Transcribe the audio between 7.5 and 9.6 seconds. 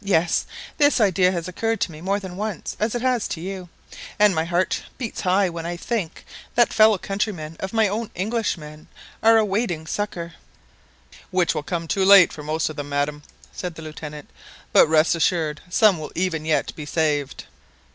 of my own Englishmen are